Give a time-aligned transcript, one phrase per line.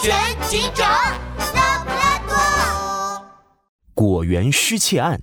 [0.00, 0.14] 全
[0.48, 0.88] 警长
[1.54, 3.24] 拉布拉多。
[3.94, 5.20] 果园失窃案，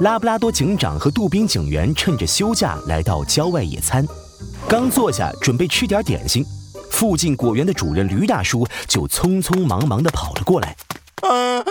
[0.00, 4.06] 拉布拉多警长和杜宾警员趁着休假来到郊外野餐，
[4.68, 6.44] 刚坐下准备吃点点心，
[6.90, 10.76] 附近果园的主人驴大叔就匆匆忙忙地跑了过来。
[11.22, 11.64] 嗯，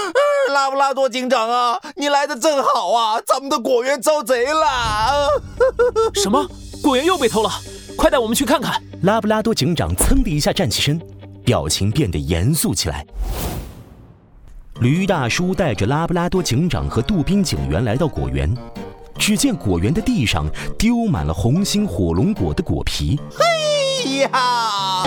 [0.52, 3.22] 拉布拉多警长啊，你来的正好啊！
[3.26, 5.30] 咱们的果园遭贼了！
[6.16, 6.48] 什么？
[6.82, 7.50] 果园又被偷了？
[7.96, 8.82] 快带我们去看看！
[9.04, 11.00] 拉布拉多警长噌的一下站起身，
[11.46, 13.06] 表情变得严肃起来。
[14.82, 18.54] 驴大叔带着拉布拉多警长和杜宾警员来到果园，
[19.18, 20.46] 只见果园的地上
[20.78, 23.18] 丢满了红心火龙果的果皮。
[23.32, 23.46] 嘿
[24.20, 25.04] 呀，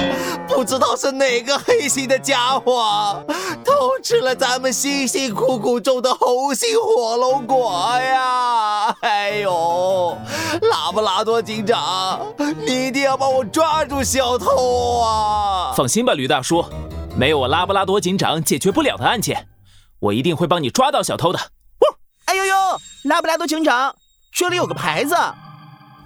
[0.46, 3.24] 不知道是哪个黑心的家伙
[3.64, 8.94] 偷吃了咱们辛辛苦苦种的红心火龙果呀！
[9.02, 10.16] 哎呦，
[10.62, 12.34] 拉布拉多警长，
[12.66, 15.72] 你一定要帮我抓住小偷啊！
[15.76, 16.64] 放心吧，驴大叔，
[17.16, 19.48] 没有我拉布拉多警长解决不了的案件，
[20.00, 21.38] 我一定会帮你抓到小偷的。
[22.26, 22.54] 哎呦呦，
[23.04, 23.94] 拉布拉多警长，
[24.32, 25.16] 这里有个牌子。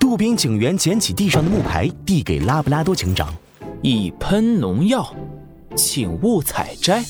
[0.02, 3.32] 杜宾警员捡起地上的木牌，递给拉布拉多警长
[3.82, 5.14] ：“一喷农药，
[5.76, 7.04] 请勿采摘。”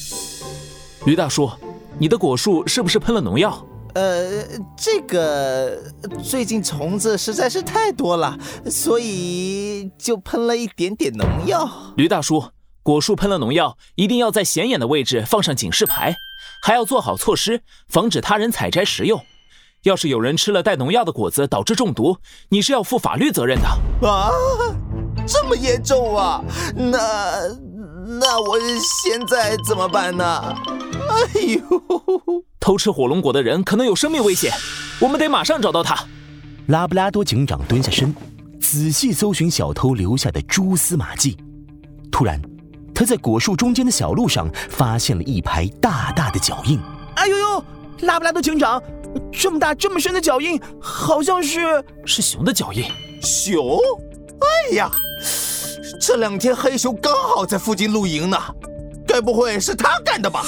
[1.06, 1.50] 驴大叔，
[1.98, 3.66] 你的果树是不是喷了农药？
[3.94, 4.44] 呃，
[4.76, 5.82] 这个
[6.22, 11.66] 最近虫子实在是太多了，所以就喷了一点点农药。
[11.96, 12.44] 驴大叔，
[12.82, 16.14] 果树喷了农药，一定要在显眼的位置放上警示牌，
[16.60, 19.24] 还要做好措施，防止他人采摘食用。
[19.82, 22.16] 要是有人吃了带农药的果子导致中毒，
[22.50, 24.30] 你是要负法律责任的啊！
[25.26, 26.40] 这么严重啊？
[26.76, 26.98] 那
[28.20, 28.56] 那我
[29.04, 30.54] 现在怎么办呢？
[31.34, 31.60] 哎呦，
[32.60, 34.52] 偷吃火龙果的人可能有生命危险，
[35.00, 35.98] 我们得马上找到他。
[36.66, 38.14] 拉布拉多警长蹲下身，
[38.60, 41.36] 仔细搜寻小偷留下的蛛丝马迹。
[42.12, 42.40] 突然，
[42.94, 46.78] 他在果树中间的小路上发现了一排大大的脚印。
[47.16, 47.64] 哎呦呦，
[48.02, 48.80] 拉布拉多警长！
[49.32, 52.84] 这么大、这么深的脚印，好像是是熊的脚印。
[53.20, 53.78] 熊？
[54.40, 54.90] 哎呀，
[56.00, 58.36] 这两天黑熊刚好在附近露营呢，
[59.06, 60.44] 该不会是他干的吧？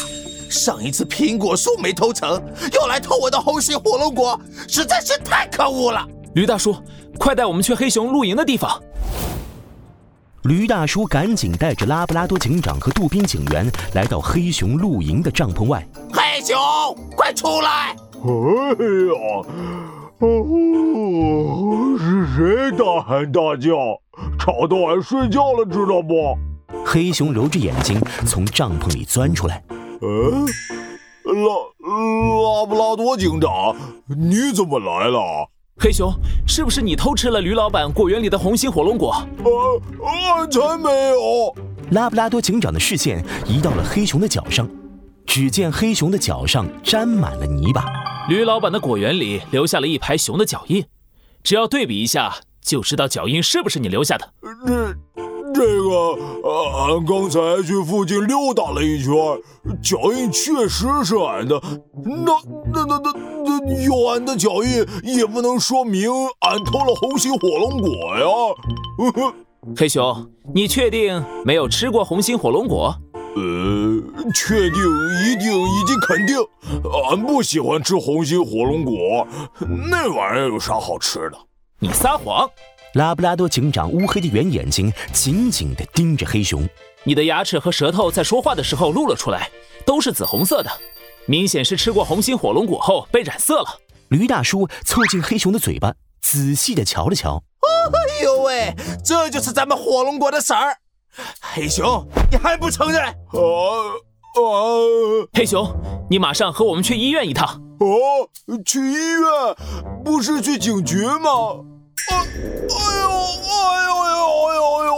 [0.50, 2.40] 上一次苹果树没偷成，
[2.72, 4.38] 又来偷我的红心火龙果，
[4.68, 6.06] 实在是太可恶了！
[6.34, 6.76] 驴大叔，
[7.18, 8.80] 快带我们去黑熊露营的地方。
[10.42, 15.84] 驴大叔赶紧带着拉布拉多警长和杜宾警员来到黑熊露营的帐篷外。
[16.12, 16.56] 黑熊，
[17.16, 17.96] 快出来！
[18.26, 19.44] 哎呀，
[20.20, 24.00] 哦，是谁大喊大叫，
[24.38, 26.34] 吵到俺睡觉了，知道不？
[26.86, 29.62] 黑熊揉着眼睛从帐篷里钻出来。
[30.00, 30.46] 嗯，
[31.24, 31.34] 拉
[31.82, 33.76] 拉布拉多警长，
[34.08, 35.50] 你怎么来了？
[35.78, 36.10] 黑熊，
[36.46, 39.10] 是不是你偷吃了驴老板果园里的红心火龙果？
[39.10, 39.26] 啊，
[40.02, 41.54] 俺才没有！
[41.90, 44.66] 拉布拉多警长的视线移到了黑熊的脚上，
[45.26, 47.84] 只见黑熊的脚上沾满了泥巴。
[48.26, 50.84] 驴老板的果园里留下了一排熊的脚印，
[51.42, 54.32] 只要对比一下，就知道脚印是不是你留下的。
[54.66, 54.94] 这
[55.52, 59.12] 这个，俺刚才去附近溜达了一圈，
[59.82, 61.60] 脚印确实是俺的。
[62.02, 62.32] 那
[62.72, 63.12] 那那那
[63.44, 66.10] 那有俺的脚印，也不能说明
[66.40, 68.26] 俺偷了红心火龙果呀。
[69.76, 72.96] 黑熊，你确定没有吃过红心火龙果？
[73.36, 74.80] 呃，确定，
[75.24, 76.36] 一定，以及肯定，
[77.10, 79.26] 俺不喜欢吃红心火龙果，
[79.90, 81.38] 那玩意儿有啥好吃的？
[81.80, 82.48] 你撒谎！
[82.94, 86.64] 拉布拉多警长乌黑的圆眼睛紧紧地盯着黑熊，
[87.02, 89.50] 你的牙齿和舌头在说话的时候露了出来，
[89.84, 90.70] 都是紫红色的，
[91.26, 93.80] 明显是吃过红心火龙果后被染色了。
[94.08, 97.42] 驴大叔凑近黑熊的嘴巴，仔细地瞧了瞧，
[97.92, 98.72] 哎呦喂，
[99.04, 100.76] 这就是咱们火龙果的色儿！
[101.54, 103.00] 黑熊，你还不承认？
[103.00, 103.14] 啊
[104.34, 104.42] 啊！
[105.34, 105.64] 黑熊，
[106.10, 107.62] 你马上和我们去医院一趟。
[107.78, 108.28] 哦，
[108.66, 109.22] 去医院？
[110.04, 111.30] 不是去警局吗？
[112.10, 112.10] 啊！
[112.10, 113.08] 哎呦！
[113.46, 113.94] 哎呦！
[114.02, 114.24] 哎呦！
[114.48, 114.62] 哎呦！
[114.80, 114.96] 哎呦！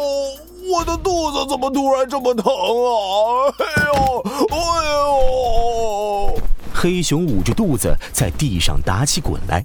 [0.73, 3.53] 我的肚子怎么突然这么疼啊？
[3.59, 4.25] 哎呦！
[4.49, 6.39] 哎呦！
[6.73, 9.63] 黑熊捂着肚子在地上打起滚来。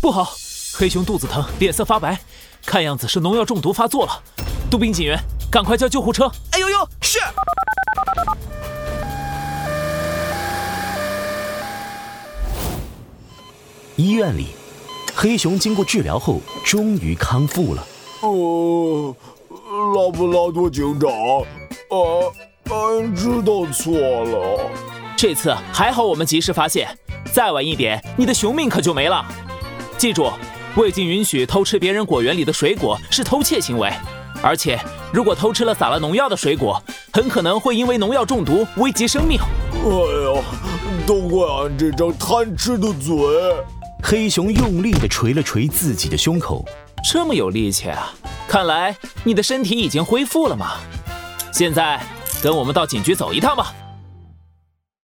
[0.00, 0.30] 不好！
[0.78, 2.16] 黑熊肚子疼，脸色发白，
[2.64, 4.22] 看样子是农药中毒发作了。
[4.70, 5.18] 杜宾警员。
[5.50, 6.30] 赶快叫救护车！
[6.50, 7.18] 哎呦呦，是！
[13.96, 14.48] 医院里，
[15.14, 17.86] 黑熊经过治疗后终于康复了。
[18.20, 19.16] 哦，
[19.94, 21.96] 拉布拉多警长，啊，
[22.70, 24.70] 俺知道错了。
[25.16, 26.86] 这次还好我们及时发现，
[27.32, 29.24] 再晚一点，你的熊命可就没了。
[29.96, 30.30] 记住，
[30.76, 33.90] 未经允许偷吃别人果园里的水果是偷窃行为。
[34.40, 34.78] 而且
[35.12, 36.82] 如果偷吃了撒了农药的水果，
[37.12, 39.40] 很可能会因为农药中毒危及生命。
[39.72, 40.42] 哎呀，
[41.06, 43.16] 都怪俺这张贪吃的嘴！
[44.02, 46.64] 黑熊用力地捶了捶自己的胸口，
[47.10, 48.12] 这么有力气啊！
[48.46, 48.94] 看来
[49.24, 50.72] 你的身体已经恢复了嘛。
[51.52, 52.00] 现在
[52.42, 53.72] 跟我们到警局走一趟吧。